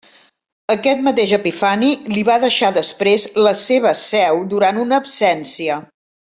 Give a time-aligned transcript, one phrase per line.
[0.75, 5.81] Aquest mateix Epifani li va deixar després la seva seu durant una absència.